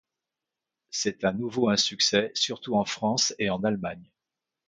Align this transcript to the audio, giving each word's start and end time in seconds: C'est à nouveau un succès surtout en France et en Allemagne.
C'est 0.89 1.23
à 1.23 1.31
nouveau 1.31 1.69
un 1.69 1.77
succès 1.77 2.31
surtout 2.33 2.73
en 2.75 2.85
France 2.85 3.35
et 3.37 3.51
en 3.51 3.63
Allemagne. 3.63 4.09